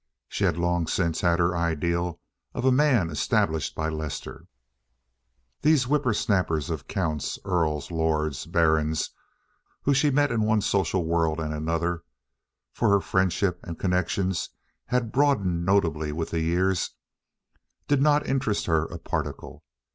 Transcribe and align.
She 0.27 0.45
had 0.45 0.57
long 0.57 0.87
since 0.87 1.21
had 1.21 1.37
her 1.37 1.55
ideal 1.55 2.19
of 2.55 2.65
a 2.65 2.71
man 2.71 3.11
established 3.11 3.75
by 3.75 3.87
Lester. 3.87 4.47
These 5.61 5.85
whipper 5.87 6.15
snappers 6.15 6.71
of 6.71 6.87
counts, 6.87 7.37
earls, 7.45 7.91
lords, 7.91 8.47
barons, 8.47 9.11
whom 9.83 9.93
she 9.93 10.09
met 10.09 10.31
in 10.31 10.41
one 10.41 10.61
social 10.61 11.05
world 11.05 11.39
and 11.39 11.53
another 11.53 12.03
(for 12.73 12.89
her 12.89 12.99
friendship 12.99 13.59
and 13.61 13.77
connections 13.77 14.49
had 14.87 15.11
broadened 15.11 15.67
notably 15.67 16.11
with 16.11 16.31
the 16.31 16.41
years), 16.41 16.95
did 17.87 18.01
not 18.01 18.25
interest 18.25 18.65
her 18.65 18.85
a 18.85 18.97
particle. 18.97 19.63